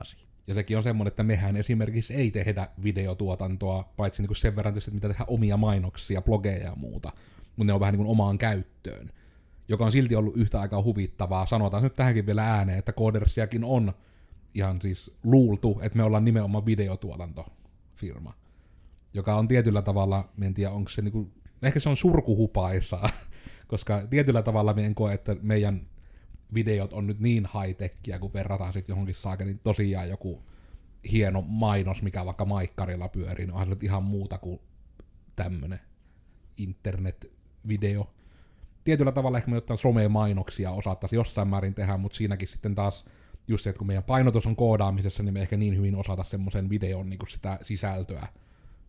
[0.00, 0.31] asia.
[0.46, 4.90] Ja sekin on semmoinen, että mehän esimerkiksi ei tehdä videotuotantoa, paitsi niin sen verran, että
[4.90, 7.12] mitä tehdään omia mainoksia, blogeja ja muuta,
[7.56, 9.10] mutta ne on vähän niin kuin omaan käyttöön.
[9.68, 11.46] Joka on silti ollut yhtä aikaa huvittavaa.
[11.46, 13.92] Sanotaan nyt tähänkin vielä ääneen, että Codersiakin on
[14.54, 18.34] ihan siis luultu, että me ollaan nimenomaan videotuotantofirma.
[19.14, 21.30] Joka on tietyllä tavalla, en tiedä onko se niinku,
[21.62, 23.08] ehkä se on surkuhupaisaa,
[23.68, 25.86] koska tietyllä tavalla me en koe, että meidän
[26.54, 30.42] videot on nyt niin high-techia, kun verrataan sitten johonkin niin tosiaan joku
[31.12, 34.60] hieno mainos, mikä vaikka maikkarilla pyörii, niin onhan se nyt ihan muuta kuin
[35.36, 35.80] tämmönen
[36.56, 38.10] internet-video.
[38.84, 43.04] Tietyllä tavalla ehkä me jotain some-mainoksia osattaisiin jossain määrin tehdä, mutta siinäkin sitten taas
[43.48, 46.70] just se, että kun meidän painotus on koodaamisessa, niin me ehkä niin hyvin osata semmoisen
[46.70, 48.28] videon niin sitä sisältöä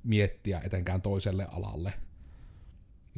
[0.03, 1.93] miettiä etenkään toiselle alalle.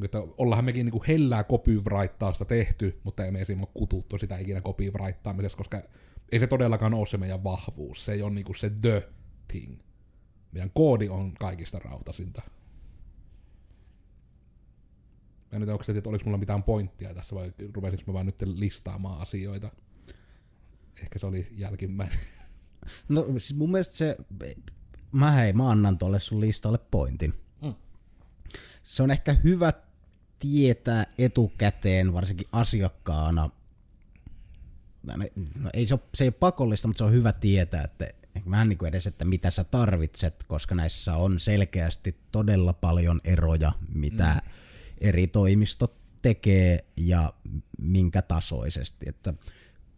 [0.04, 5.58] Että ollaan mekin niin hellää copywrittausta tehty, mutta ei me esimerkiksi kututtu sitä ikinä copywrittaamisessa,
[5.58, 5.82] koska
[6.32, 8.06] ei se todellakaan ole se meidän vahvuus.
[8.06, 9.10] Se ei ole niin se the
[9.48, 9.80] thing.
[10.52, 12.42] Meidän koodi on kaikista rautasinta.
[15.52, 18.42] Mä nyt onko se, että oliko mulla mitään pointtia tässä vai rupesinko mä vaan nyt
[18.42, 19.72] listaamaan asioita.
[21.02, 22.20] Ehkä se oli jälkimmäinen.
[23.10, 24.18] No siis mun mielestä se,
[25.12, 27.34] mä hei, mä annan tuolle sun listalle pointin.
[28.84, 29.74] Se on ehkä hyvä
[30.40, 33.50] tietää etukäteen, varsinkin asiakkaana.
[35.04, 38.08] No, ei se, ole, se ei ole pakollista, mutta se on hyvä tietää, että
[38.50, 43.72] vähän niin kuin edes, että mitä sä tarvitset, koska näissä on selkeästi todella paljon eroja,
[43.94, 44.52] mitä mm.
[45.02, 47.34] eri toimistot tekee ja
[47.82, 49.06] minkä tasoisesti.
[49.10, 49.34] Että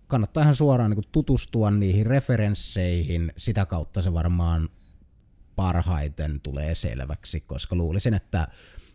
[0.07, 4.69] kannattaa ihan suoraan niin tutustua niihin referensseihin, sitä kautta se varmaan
[5.58, 8.48] parhaiten tulee selväksi, koska luulisin, että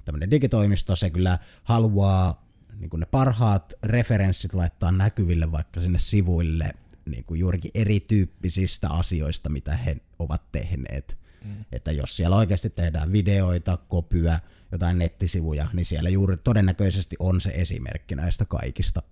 [0.04, 2.46] tämmöinen digitoimisto, se kyllä haluaa
[2.78, 6.74] niin ne parhaat referenssit laittaa näkyville vaikka sinne sivuille
[7.06, 11.18] niin kuin juurikin erityyppisistä asioista, mitä he ovat tehneet.
[11.44, 11.64] Mm.
[11.72, 14.40] Että jos siellä oikeasti tehdään videoita, kopyä,
[14.72, 19.02] jotain nettisivuja, niin siellä juuri todennäköisesti on se esimerkki näistä kaikista.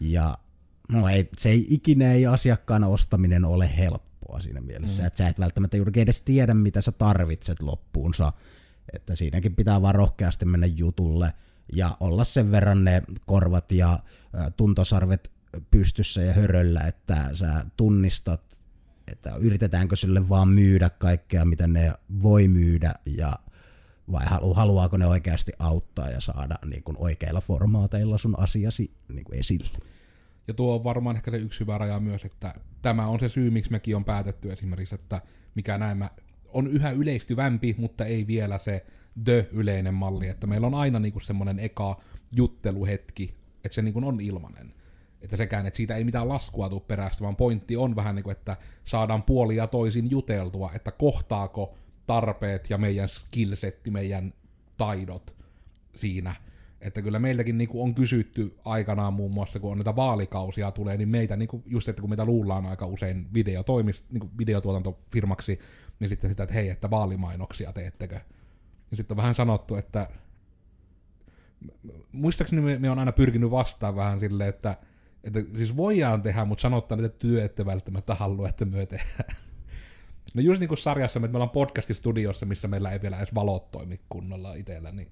[0.00, 0.38] Ja
[0.88, 3.76] no ei, se ei ikinä ei asiakkaana ostaminen ole
[4.32, 5.06] helppoa siinä mielessä, mm.
[5.06, 8.32] että sä et välttämättä juuri edes tiedä, mitä sä tarvitset loppuunsa,
[8.92, 11.32] että siinäkin pitää vaan rohkeasti mennä jutulle
[11.72, 13.98] ja olla sen verran ne korvat ja
[14.56, 15.30] tuntosarvet
[15.70, 18.58] pystyssä ja höröllä, että sä tunnistat,
[19.12, 21.92] että yritetäänkö sille vaan myydä kaikkea, mitä ne
[22.22, 23.38] voi myydä ja
[24.12, 29.38] vai haluaako ne oikeasti auttaa ja saada niin kuin oikeilla formaateilla sun asiasi niin kuin
[29.38, 29.78] esille.
[30.48, 33.50] Ja tuo on varmaan ehkä se yksi hyvä raja myös, että tämä on se syy,
[33.50, 35.20] miksi mekin on päätetty esimerkiksi, että
[35.54, 36.04] mikä näin
[36.48, 38.86] on yhä yleistyvämpi, mutta ei vielä se
[39.24, 42.00] the-yleinen malli, että meillä on aina niinku semmoinen eka
[42.36, 44.74] jutteluhetki, että se niinku on ilmanen.
[45.22, 48.36] Että sekään, että siitä ei mitään laskua tule perästä, vaan pointti on vähän niin kuin,
[48.36, 51.74] että saadaan puolia toisin juteltua, että kohtaako
[52.06, 54.34] tarpeet ja meidän skillsetti, meidän
[54.76, 55.36] taidot
[55.94, 56.34] siinä–
[56.82, 61.08] että kyllä meiltäkin niinku on kysytty aikanaan muun muassa, kun on näitä vaalikausia tulee, niin
[61.08, 65.58] meitä niinku, just, että kun meitä luullaan aika usein videotoimist, niinku videotuotantofirmaksi,
[66.00, 68.20] niin sitten sitä, että hei, että vaalimainoksia teettekö?
[68.90, 70.08] Ja sitten on vähän sanottu, että
[72.12, 74.76] muistaakseni me, me on aina pyrkinyt vastaan vähän silleen, että,
[75.24, 79.42] että siis voidaan tehdä, mutta sanottaa, että työ ette välttämättä halua, että me tehdään.
[80.34, 83.70] No just niin kuin sarjassa, että me ollaan podcastistudiossa, missä meillä ei vielä edes valot
[83.70, 85.08] toimi kunnolla itsellä, niin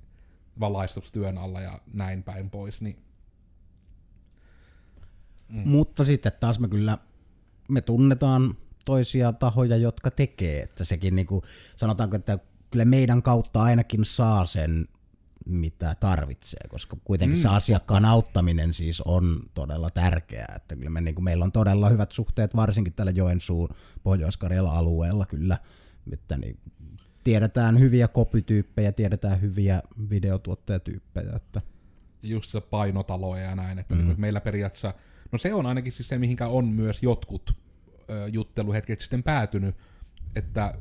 [0.60, 2.82] valaistustyön alla ja näin päin pois.
[2.82, 3.02] Niin...
[5.48, 5.68] Mm.
[5.68, 6.98] Mutta sitten taas me kyllä,
[7.68, 11.42] me tunnetaan toisia tahoja, jotka tekee, että sekin niinku,
[11.76, 12.38] sanotaanko, että
[12.70, 14.88] kyllä meidän kautta ainakin saa sen,
[15.46, 17.42] mitä tarvitsee, koska kuitenkin mm.
[17.42, 22.12] se asiakkaan auttaminen siis on todella tärkeää, että kyllä me, niinku, meillä on todella hyvät
[22.12, 23.68] suhteet, varsinkin tällä Joensuun
[24.02, 24.38] pohjois
[24.70, 25.58] alueella kyllä,
[26.12, 26.58] että niin,
[27.24, 31.62] tiedetään hyviä kopytyyppejä, tiedetään hyviä videotuottajatyyppejä, että
[32.22, 34.06] just se painotaloja ja näin, että mm.
[34.06, 34.94] niin, meillä periaatteessa,
[35.32, 37.56] no se on ainakin siis se, mihinkä on myös jotkut
[38.10, 39.76] ö, jutteluhetket sitten päätynyt,
[40.36, 40.74] että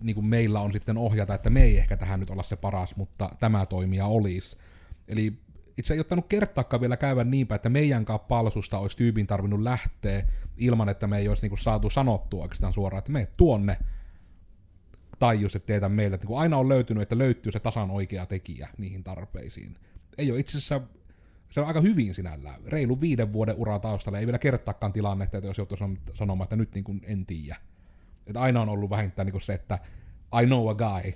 [0.00, 2.96] niin kuin meillä on sitten ohjata, että me ei ehkä tähän nyt olla se paras,
[2.96, 4.56] mutta tämä toimija olisi.
[5.08, 5.32] Eli
[5.78, 10.88] itse ei ottanut kertaakaan vielä käydä niinpä, että meidän palsusta olisi tyypin tarvinnut lähteä ilman,
[10.88, 13.76] että me ei olisi niin saatu sanottua oikeastaan suoraan, että me tuonne
[15.24, 16.14] tajus, että teitä meille.
[16.14, 19.76] Että niin aina on löytynyt, että löytyy se tasan oikea tekijä niihin tarpeisiin
[20.18, 20.80] ei ole itse asiassa,
[21.50, 22.60] se on aika hyvin sinällään.
[22.66, 25.78] Reilu viiden vuoden ura taustalla, ei vielä kertaakaan tilannetta, että jos joutuu
[26.14, 27.56] sanomaan, että nyt niin kuin en tiedä.
[28.26, 29.78] Että aina on ollut vähintään niin kuin se, että
[30.42, 31.12] I know a guy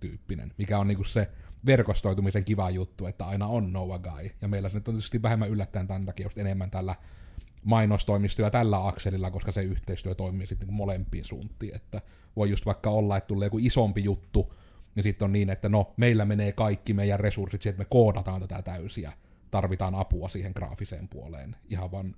[0.00, 1.30] tyyppinen, mikä on niin kuin se
[1.66, 4.30] verkostoitumisen kiva juttu, että aina on know a guy.
[4.42, 6.94] Ja meillä se nyt on tietysti vähemmän yllättäen tämän takia just enemmän tällä
[7.64, 12.02] mainostoimistoja tällä akselilla, koska se yhteistyö toimii sitten niin molempiin suuntiin, että
[12.36, 14.54] voi just vaikka olla, että tulee joku isompi juttu,
[14.94, 18.40] niin sitten on niin, että no, meillä menee kaikki meidän resurssit siihen, että me koodataan
[18.40, 19.12] tätä täysiä.
[19.50, 21.56] Tarvitaan apua siihen graafiseen puoleen.
[21.68, 22.14] Ihan vaan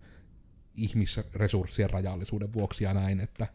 [0.74, 3.46] ihmisresurssien rajallisuuden vuoksi ja näin, että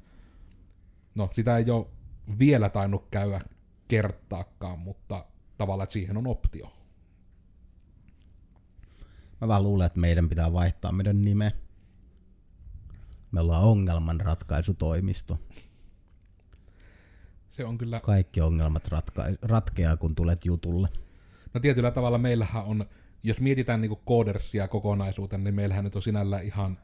[1.15, 1.85] no, sitä ei ole
[2.39, 3.41] vielä tainnut käydä
[3.87, 5.25] kertaakaan, mutta
[5.57, 6.73] tavallaan, että siihen on optio.
[9.41, 11.51] Mä vaan luulen, että meidän pitää vaihtaa meidän nime.
[13.31, 15.39] Me ollaan ongelmanratkaisutoimisto.
[17.53, 17.99] Se on kyllä...
[17.99, 20.89] Kaikki ongelmat ratka- ratkeaa, kun tulet jutulle.
[21.53, 22.85] No tietyllä tavalla meillähän on,
[23.23, 26.77] jos mietitään niinku koodersia kokonaisuutena, niin meillähän nyt on sinällä ihan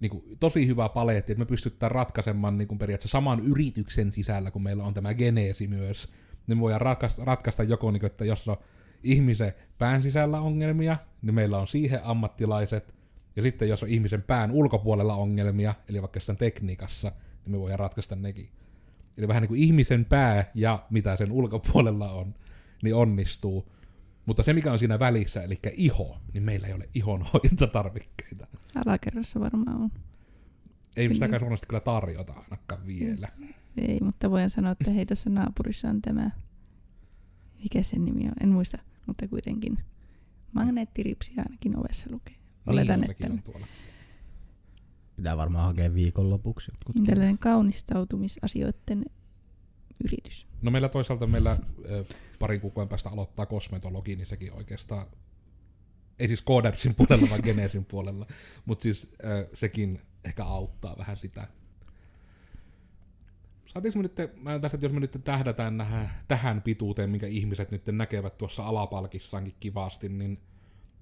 [0.00, 4.84] niinku, tosi hyvä paletti, että me pystytään ratkaisemaan niinku, periaatteessa saman yrityksen sisällä, kun meillä
[4.84, 6.08] on tämä geneesi myös.
[6.46, 8.56] Niin me voidaan ratkaista, ratkaista joko, niinku, että jos on
[9.02, 12.94] ihmisen pään sisällä ongelmia, niin meillä on siihen ammattilaiset,
[13.36, 17.12] ja sitten jos on ihmisen pään ulkopuolella ongelmia, eli vaikka sen tekniikassa,
[17.44, 18.48] niin me voidaan ratkaista nekin.
[19.16, 22.34] Eli vähän niin kuin ihmisen pää ja mitä sen ulkopuolella on,
[22.82, 23.72] niin onnistuu.
[24.26, 28.46] Mutta se, mikä on siinä välissä, eli iho, niin meillä ei ole ihonhoitotarvikkeita.
[28.86, 29.90] Alakerrassa varmaan on.
[30.96, 33.28] Ei sitäkään suunnasti kyllä tarjota ainakaan vielä.
[33.76, 36.30] Ei, mutta voin sanoa, että hei, tuossa naapurissa on tämä,
[37.62, 39.78] mikä sen nimi on, en muista, mutta kuitenkin
[40.52, 42.34] magneettiripsi ainakin ovessa lukee.
[42.66, 43.26] Oletan, niin, että...
[43.26, 43.66] On tuolla.
[45.20, 46.72] Pitää varmaan hakea viikonlopuksi.
[46.94, 49.04] Niin tällainen kaunistautumisasioiden
[50.04, 50.46] yritys.
[50.62, 51.58] No meillä toisaalta meillä
[52.38, 55.06] pari kuukauden päästä aloittaa kosmetologi, niin sekin oikeastaan,
[56.18, 58.26] ei siis Codersin puolella, vaan Genesin puolella,
[58.64, 59.12] mutta siis
[59.54, 61.48] sekin ehkä auttaa vähän sitä.
[63.66, 67.70] Saatiinko me nyt, mä tässä, että jos me nyt tähdätään nähdä, tähän pituuteen, minkä ihmiset
[67.70, 70.38] nyt näkevät tuossa alapalkissaankin kivasti, niin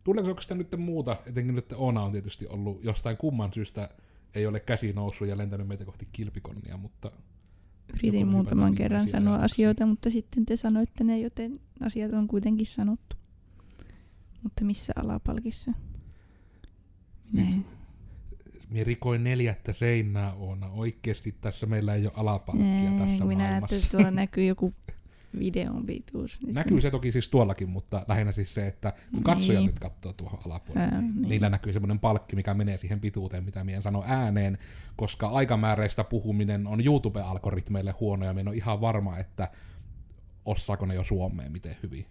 [0.05, 3.91] tuleeko sitä nyt muuta, etenkin nyt Ona on tietysti ollut jostain kumman syystä
[4.35, 7.13] ei ole käsi noussut ja lentänyt meitä kohti kilpikonnia, mutta...
[7.95, 13.17] Yritin muutaman kerran sanoa asioita, mutta sitten te sanoitte ne, joten asiat on kuitenkin sanottu.
[14.43, 15.73] Mutta missä alapalkissa?
[17.33, 17.51] Minä
[18.71, 20.67] Minä rikoin neljättä seinää Oona.
[20.67, 23.77] Oikeasti tässä meillä ei ole alapalkkia Ei, tässä minä maailmassa.
[23.77, 24.75] että tuolla näkyy joku
[25.39, 26.43] videon pituus.
[26.43, 29.67] Niin näkyy se toki siis tuollakin, mutta lähinnä siis se, että kun katsoja niin.
[29.67, 31.29] nyt katsoo tuohon alapuolelle, Ää, niin, niin.
[31.29, 34.59] niillä näkyy semmoinen palkki, mikä menee siihen pituuteen, mitä minä sano ääneen,
[34.97, 39.51] koska aikamääreistä puhuminen on YouTube-algoritmeille huono, ja minä on ihan varma, että
[40.45, 42.07] osaako ne jo Suomeen miten hyvin.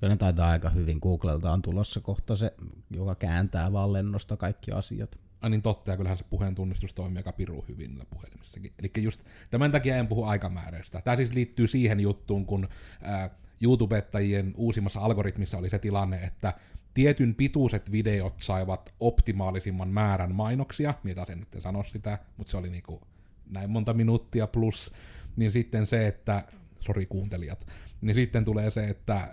[0.00, 0.98] Kyllä ne taitaa aika hyvin.
[1.02, 2.54] Googlelta on tulossa kohta se,
[2.90, 5.18] joka kääntää vaan lennosta kaikki asiat.
[5.42, 8.72] Ai niin totta, ja kyllähän se puheen tunnistus toimii aika piru hyvin niillä puhelimissakin.
[8.78, 11.00] Eli just tämän takia en puhu aikamääräistä.
[11.00, 12.68] Tämä siis liittyy siihen juttuun, kun
[13.02, 13.30] ää,
[13.62, 16.54] YouTubettajien uusimmassa algoritmissa oli se tilanne, että
[16.94, 22.56] tietyn pituiset videot saivat optimaalisimman määrän mainoksia, mitä sen nyt en sano sitä, mutta se
[22.56, 23.00] oli niinku
[23.50, 24.92] näin monta minuuttia plus,
[25.36, 26.44] niin sitten se, että,
[26.80, 27.66] sori kuuntelijat,
[28.00, 29.28] niin sitten tulee se, että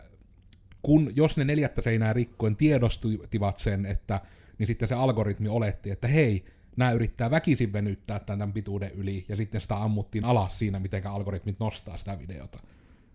[0.81, 4.21] kun, jos ne neljättä seinää rikkoen tiedostivat sen, että
[4.59, 6.45] niin sitten se algoritmi oletti, että hei,
[6.77, 11.59] nämä yrittää väkisin venyttää tämän pituuden yli, ja sitten sitä ammuttiin alas siinä, miten algoritmit
[11.59, 12.59] nostaa sitä videota,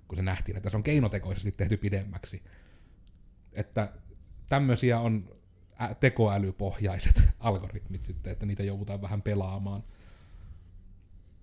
[0.09, 2.43] kun se nähtiin, että se on keinotekoisesti tehty pidemmäksi.
[3.53, 3.93] Että
[4.49, 5.37] tämmöisiä on
[6.01, 9.85] tekoälypohjaiset algoritmit sitten, että niitä joudutaan vähän pelaamaan.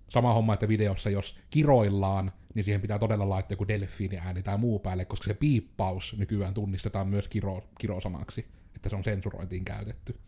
[0.08, 4.58] Sama homma, että videossa jos kiroillaan, niin siihen pitää todella laittaa joku delfiini ääni tai
[4.58, 10.18] muu päälle, koska se piippaus nykyään tunnistetaan myös kiro, kirosanaksi että se on sensurointiin käytetty.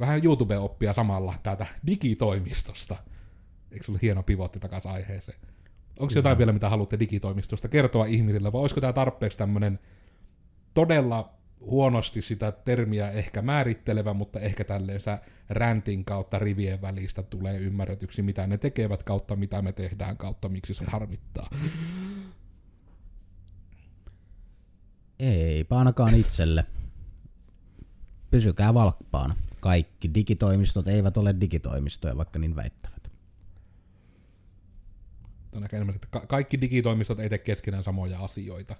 [0.00, 2.96] vähän YouTube-oppia samalla täältä digitoimistosta.
[3.70, 5.38] Eikö se ollut hieno pivotti takaisin aiheeseen?
[5.98, 9.78] Onko jotain vielä, mitä haluatte digitoimistosta kertoa ihmisille, vai olisiko tämä tarpeeksi tämmöinen
[10.74, 15.18] todella huonosti sitä termiä ehkä määrittelevä, mutta ehkä tälleensä
[15.50, 20.74] räntin kautta rivien välistä tulee ymmärretyksi, mitä ne tekevät kautta mitä me tehdään kautta miksi
[20.74, 21.50] se harmittaa.
[25.22, 26.66] Eipä ainakaan itselle.
[28.30, 29.36] Pysykää valppaana.
[29.60, 33.12] Kaikki digitoimistot eivät ole digitoimistoja, vaikka niin väittävät.
[35.52, 38.76] On ehkä enemmän, että ka- kaikki digitoimistot ei tee keskenään samoja asioita.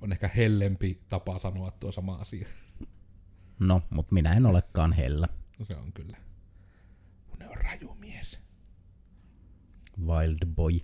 [0.00, 2.48] On ehkä hellempi tapa sanoa tuo sama asia.
[3.58, 5.28] No, mutta minä en olekaan hellä.
[5.58, 6.16] No se on kyllä.
[7.28, 8.38] Kun ne on raju mies.
[10.06, 10.80] Wild boy.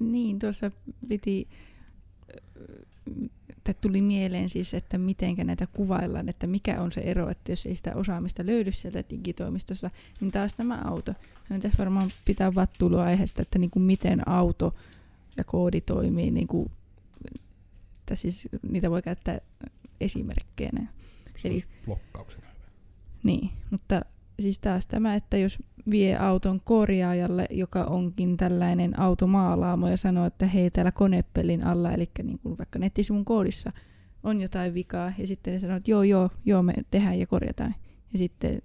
[0.00, 0.70] Niin, tuossa
[1.08, 1.48] piti,
[3.56, 7.66] että tuli mieleen siis, että miten näitä kuvaillaan, että mikä on se ero, että jos
[7.66, 9.90] ei sitä osaamista löydy sieltä digitoimistossa,
[10.20, 11.14] niin taas tämä auto.
[11.48, 14.74] Me tässä varmaan pitää vattulua aiheesta, että niin kuin miten auto
[15.36, 16.70] ja koodi toimii, niin kuin,
[18.00, 19.40] että siis niitä voi käyttää
[20.00, 20.86] esimerkkeinä.
[21.44, 22.46] Eli- blokkauksena.
[23.22, 24.02] Niin, mutta
[24.40, 25.58] siis taas tämä, että jos
[25.90, 32.10] vie auton korjaajalle, joka onkin tällainen automaalaamo ja sanoo, että hei täällä konepellin alla, eli
[32.22, 33.72] niin kuin vaikka nettisivun koodissa
[34.22, 37.74] on jotain vikaa, ja sitten ne sanoo, että joo, joo, joo, me tehdään ja korjataan.
[38.12, 38.62] Ja sitten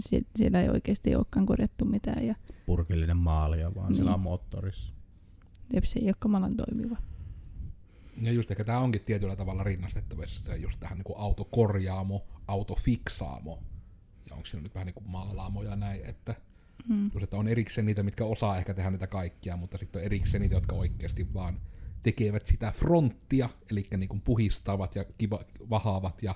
[0.00, 2.34] sie- siellä ei oikeasti olekaan korjattu mitään, ja
[2.66, 4.14] Purkillinen maalia vaan siellä Niin.
[4.14, 4.92] on moottorissa.
[5.72, 6.96] jep, se ei ole kamalan toimiva.
[8.22, 13.58] Ja just ehkä tämä onkin tietyllä tavalla rinnastettavissa se just tähän niin autokorjaamo, autofiksaamo.
[14.30, 16.34] Ja onko siinä nyt vähän niin kuin maalaamo ja näin, että
[16.88, 17.04] Mm.
[17.14, 20.40] just, että on erikseen niitä, mitkä osaa ehkä tehdä niitä kaikkia, mutta sitten on erikseen
[20.40, 21.60] niitä, jotka oikeasti vaan
[22.02, 26.34] tekevät sitä fronttia, eli niin kuin puhistavat ja kiva, vahaavat ja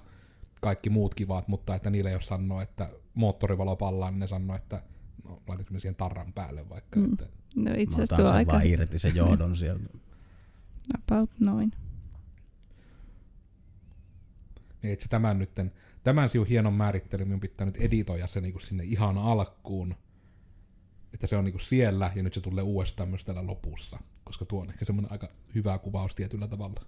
[0.60, 4.82] kaikki muut kivat, mutta että niille jos sanoo, että moottorivalo pallaa, niin ne sanoo, että
[5.24, 7.12] no, laitatko me siihen tarran päälle vaikka, Mm.
[7.12, 7.26] että
[7.56, 9.84] No itse asiassa tuo aika vaan irti sen johdon sieltä.
[11.08, 11.72] about noin.
[14.82, 15.72] Niin, että se tämän nytten,
[16.04, 19.94] tämän siun hienon määrittelyn minun pitää nyt editoida se niinku sinne ihan alkuun.
[21.14, 23.98] Että se on niinku siellä ja nyt se tulee uudestaan myös täällä lopussa.
[24.24, 26.82] Koska tuo on ehkä semmoinen aika hyvä kuvaus tietyllä tavalla.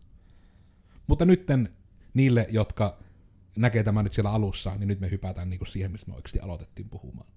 [1.07, 1.77] Mutta nytten
[2.15, 2.99] niille, jotka
[3.57, 6.89] näkee tämän nyt siellä alussa, niin nyt me hypätään niinku siihen, missä me oikeasti aloitettiin
[6.89, 7.29] puhumaan.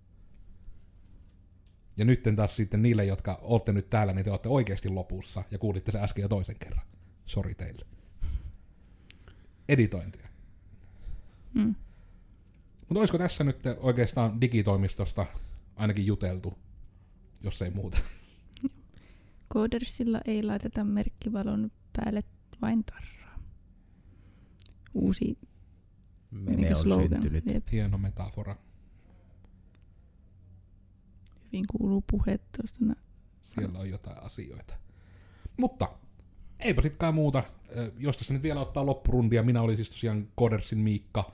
[1.98, 5.58] Ja nytten taas sitten niille, jotka olette nyt täällä, niin te olette oikeasti lopussa ja
[5.58, 6.86] kuulitte se äsken jo toisen kerran.
[7.26, 7.86] Sori teille.
[9.70, 10.28] Editointia.
[11.58, 11.76] Mm.
[12.80, 15.26] Mutta olisiko tässä nyt oikeastaan digitoimistosta
[15.76, 16.58] ainakin juteltu,
[17.42, 17.98] jos ei muuta?
[19.54, 22.24] Koodersilla ei laiteta merkkivalon päälle
[22.62, 23.40] vain tarraa.
[24.94, 25.38] Uusi
[26.32, 27.10] Meme mikä on slogan.
[27.10, 27.46] syntynyt.
[27.46, 28.56] Jep, Hieno metafora.
[31.46, 32.80] hyvin kuuluu puheet tuosta.
[33.56, 34.74] Siellä on jotain asioita.
[35.58, 35.90] Mutta
[36.60, 37.44] eipä sitkaan muuta.
[37.98, 41.32] Jos tässä nyt vielä ottaa loppurundia, minä olin siis tosiaan Kodersin Miikka.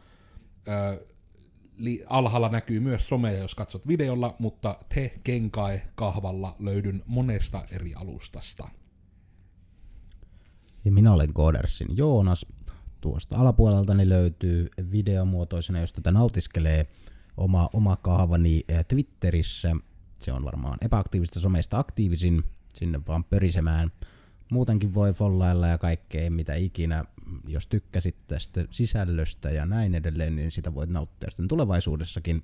[1.77, 7.93] Li- alhaalla näkyy myös somea, jos katsot videolla, mutta te Kenkai kahvalla löydyn monesta eri
[7.93, 8.69] alustasta.
[10.85, 12.45] Ja minä olen Codersin Joonas.
[13.01, 16.87] Tuosta alapuoleltani löytyy videomuotoisena, jos tätä nautiskelee
[17.37, 19.75] oma, oma kahvani Twitterissä.
[20.19, 23.91] Se on varmaan epäaktiivista somesta aktiivisin, sinne vaan pörisemään.
[24.51, 27.05] Muutenkin voi follailla ja kaikkea mitä ikinä.
[27.47, 32.43] Jos tykkäsit tästä sisällöstä ja näin edelleen, niin sitä voit nauttia sitten tulevaisuudessakin.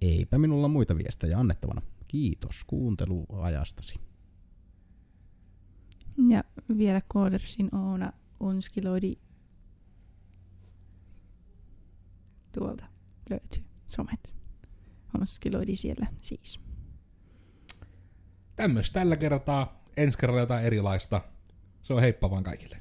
[0.00, 1.82] Eipä minulla muita viestejä annettavana.
[2.08, 4.00] Kiitos kuunteluajastasi.
[6.28, 6.44] Ja
[6.78, 9.16] vielä Koodersin Oona Unskiloidi
[12.52, 12.84] tuolta
[13.30, 14.34] löytyy somet.
[15.18, 16.60] Unskiloidi siellä siis.
[18.56, 19.84] Tämmöistä tällä kertaa.
[19.96, 21.22] Ensi kerralla jotain erilaista.
[21.82, 22.80] Se on heippa vaan kaikille.